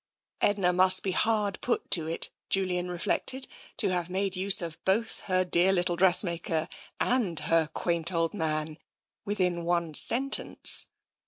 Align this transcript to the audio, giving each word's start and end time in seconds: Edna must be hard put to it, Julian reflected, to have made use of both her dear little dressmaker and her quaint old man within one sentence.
Edna 0.41 0.73
must 0.73 1.03
be 1.03 1.11
hard 1.11 1.61
put 1.61 1.91
to 1.91 2.07
it, 2.07 2.31
Julian 2.49 2.89
reflected, 2.89 3.47
to 3.77 3.89
have 3.89 4.09
made 4.09 4.35
use 4.35 4.59
of 4.59 4.83
both 4.83 5.19
her 5.25 5.45
dear 5.45 5.71
little 5.71 5.95
dressmaker 5.95 6.67
and 6.99 7.39
her 7.41 7.67
quaint 7.67 8.11
old 8.11 8.33
man 8.33 8.79
within 9.25 9.63
one 9.63 9.93
sentence. 9.93 10.87